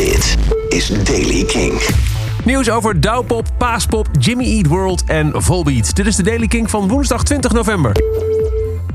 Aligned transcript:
Dit 0.00 0.36
is 0.68 1.04
Daily 1.04 1.44
King. 1.44 1.80
Nieuws 2.44 2.70
over 2.70 3.00
Douwpop, 3.00 3.48
Paaspop, 3.58 4.08
Jimmy 4.18 4.44
Eat 4.44 4.66
World 4.66 5.04
en 5.04 5.42
Volbeat. 5.42 5.96
Dit 5.96 6.06
is 6.06 6.16
de 6.16 6.22
Daily 6.22 6.46
King 6.46 6.70
van 6.70 6.88
woensdag 6.88 7.22
20 7.24 7.52
november. 7.52 7.92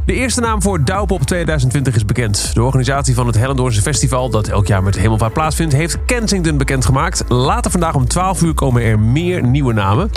De 0.06 0.14
eerste 0.14 0.42
naam 0.42 0.62
voor 0.62 0.84
Douwpop 0.84 1.22
2020 1.22 1.96
is 1.96 2.06
bekend. 2.06 2.52
De 2.54 2.64
organisatie 2.64 3.16
van 3.16 3.28
het 3.28 3.36
Hellendoornse 3.36 3.82
Festival, 3.82 4.30
dat 4.30 4.48
elk 4.48 4.68
jaar 4.68 4.84
met 4.84 4.98
Hemelvaart 4.98 5.34
plaatsvindt, 5.34 5.74
heeft 5.74 6.06
Kensington 6.06 6.58
bekendgemaakt. 6.58 7.24
Later 7.28 7.72
vandaag 7.72 7.96
om 7.96 8.08
12 8.08 8.42
uur 8.42 8.54
komen 8.54 8.84
er 8.84 9.00
meer 9.00 9.44
nieuwe 9.44 9.74
namen. 9.74 10.10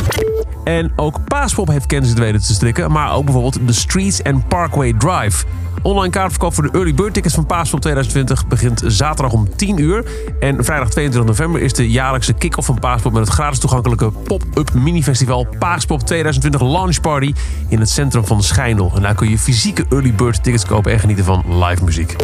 En 0.65 0.93
ook 0.97 1.25
Paaspop 1.25 1.69
heeft 1.69 1.87
Kensington 1.87 2.25
weten 2.25 2.41
te 2.41 2.53
strikken, 2.53 2.93
maar 2.93 3.15
ook 3.15 3.25
bijvoorbeeld 3.25 3.59
The 3.67 3.75
Streets 3.75 4.23
and 4.23 4.49
Parkway 4.49 4.93
Drive. 4.93 5.45
Online 5.83 6.11
kaartverkoop 6.11 6.55
voor 6.55 6.63
de 6.63 6.71
early 6.73 6.95
bird 6.95 7.15
tickets 7.15 7.35
van 7.35 7.47
Paaspop 7.47 7.81
2020 7.81 8.47
begint 8.47 8.83
zaterdag 8.87 9.33
om 9.33 9.57
10 9.57 9.81
uur. 9.81 10.05
En 10.41 10.65
vrijdag 10.65 10.91
22 10.91 11.31
november 11.31 11.61
is 11.61 11.73
de 11.73 11.91
jaarlijkse 11.91 12.33
kick-off 12.33 12.67
van 12.67 12.79
Paaspop 12.79 13.13
met 13.13 13.21
het 13.21 13.31
gratis 13.31 13.59
toegankelijke 13.59 14.11
pop-up 14.11 14.75
mini-festival 14.75 15.47
Paaspop 15.59 16.01
2020 16.01 16.61
Launch 16.61 17.01
Party 17.01 17.33
in 17.69 17.81
het 17.81 17.91
centrum 17.91 18.27
van 18.27 18.43
Schijndel. 18.43 18.93
En 18.97 19.03
daar 19.03 19.15
kun 19.15 19.31
je 19.31 19.39
fysieke 19.39 19.85
early 19.91 20.15
bird 20.15 20.43
tickets 20.43 20.67
kopen 20.67 20.93
en 20.93 20.99
genieten 20.99 21.25
van 21.25 21.65
live 21.65 21.85
muziek. 21.85 22.17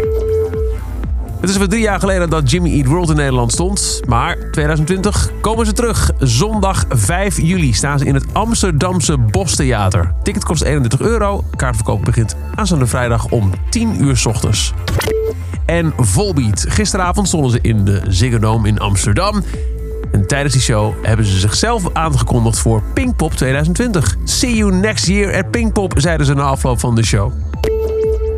Het 1.40 1.50
is 1.50 1.56
weer 1.56 1.68
drie 1.68 1.82
jaar 1.82 2.00
geleden 2.00 2.30
dat 2.30 2.50
Jimmy 2.50 2.70
Eat 2.76 2.86
World 2.86 3.10
in 3.10 3.16
Nederland 3.16 3.52
stond. 3.52 4.00
Maar 4.08 4.36
2020 4.50 5.30
komen 5.40 5.66
ze 5.66 5.72
terug. 5.72 6.10
Zondag 6.18 6.84
5 6.88 7.40
juli 7.40 7.72
staan 7.72 7.98
ze 7.98 8.04
in 8.04 8.14
het 8.14 8.24
Amsterdamse 8.32 9.18
Bostheater. 9.18 10.14
Ticket 10.22 10.44
kost 10.44 10.62
31 10.62 11.00
euro. 11.00 11.44
Kaartverkoop 11.56 12.04
begint 12.04 12.36
aanstaande 12.54 12.86
vrijdag 12.86 13.28
om 13.28 13.50
10 13.70 14.02
uur 14.02 14.16
s 14.16 14.26
ochtends. 14.26 14.72
En 15.66 15.92
Volbeat. 15.96 16.64
Gisteravond 16.68 17.28
stonden 17.28 17.50
ze 17.50 17.58
in 17.62 17.84
de 17.84 18.00
Ziggo 18.08 18.38
Dome 18.38 18.68
in 18.68 18.78
Amsterdam. 18.78 19.42
En 20.12 20.26
tijdens 20.26 20.52
die 20.52 20.62
show 20.62 20.94
hebben 21.02 21.26
ze 21.26 21.38
zichzelf 21.38 21.82
aangekondigd 21.92 22.58
voor 22.58 22.82
Pinkpop 22.92 23.32
2020. 23.32 24.16
See 24.24 24.54
you 24.54 24.72
next 24.72 25.06
year 25.06 25.36
at 25.36 25.50
Pinkpop, 25.50 25.92
zeiden 25.96 26.26
ze 26.26 26.34
na 26.34 26.42
afloop 26.42 26.80
van 26.80 26.94
de 26.94 27.04
show. 27.04 27.32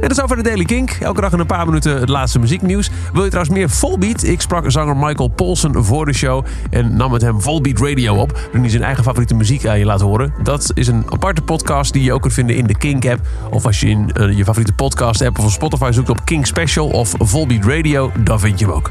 En 0.00 0.08
dat 0.08 0.10
is 0.10 0.22
over 0.22 0.36
de 0.36 0.42
Daily 0.42 0.64
Kink. 0.64 0.90
Elke 0.90 1.20
dag 1.20 1.32
in 1.32 1.38
een 1.38 1.46
paar 1.46 1.66
minuten 1.66 2.00
het 2.00 2.08
laatste 2.08 2.38
muzieknieuws. 2.38 2.90
Wil 3.12 3.22
je 3.22 3.30
trouwens 3.30 3.56
meer 3.56 3.70
Volbeat? 3.70 4.22
Ik 4.22 4.40
sprak 4.40 4.70
zanger 4.70 4.96
Michael 4.96 5.28
Paulsen 5.28 5.84
voor 5.84 6.06
de 6.06 6.12
show 6.12 6.44
en 6.70 6.96
nam 6.96 7.10
met 7.10 7.22
hem 7.22 7.40
Volbeat 7.40 7.80
Radio 7.80 8.14
op. 8.14 8.40
Toen 8.52 8.60
hij 8.60 8.70
zijn 8.70 8.82
eigen 8.82 9.04
favoriete 9.04 9.34
muziek 9.34 9.66
aan 9.66 9.78
je 9.78 9.84
laat 9.84 10.00
horen. 10.00 10.34
Dat 10.42 10.70
is 10.74 10.86
een 10.86 11.04
aparte 11.08 11.42
podcast 11.42 11.92
die 11.92 12.02
je 12.02 12.12
ook 12.12 12.20
kunt 12.20 12.34
vinden 12.34 12.56
in 12.56 12.66
de 12.66 12.76
Kink-app. 12.78 13.20
Of 13.50 13.66
als 13.66 13.80
je 13.80 13.88
in 13.88 14.10
uh, 14.20 14.36
je 14.36 14.44
favoriete 14.44 14.72
podcast-app 14.72 15.38
of 15.38 15.52
Spotify 15.52 15.90
zoekt 15.92 16.08
op 16.08 16.24
Kink 16.24 16.46
Special 16.46 16.88
of 16.88 17.14
Volbeat 17.18 17.64
Radio, 17.64 18.12
dan 18.18 18.40
vind 18.40 18.58
je 18.58 18.64
hem 18.64 18.74
ook. 18.74 18.90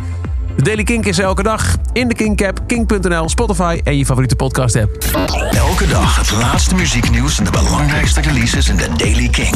De 0.56 0.64
Daily 0.64 0.84
Kink 0.84 1.06
is 1.06 1.20
elke 1.20 1.44
dag 1.44 1.76
in 1.94 2.08
de 2.08 2.14
Kink-app, 2.14 2.60
kink.nl, 2.68 3.30
Spotify 3.30 3.82
en 3.84 3.98
je 3.98 4.06
favoriete 4.06 4.36
podcast-app. 4.36 5.04
Elke 5.52 5.88
dag 5.88 6.18
het 6.18 6.32
laatste 6.32 6.76
muzieknieuws 6.76 7.38
en 7.38 7.44
de 7.44 7.52
belangrijkste 7.52 8.22
releases 8.22 8.70
in 8.70 8.76
de 8.76 8.88
Daily 8.98 9.30
King. 9.30 9.56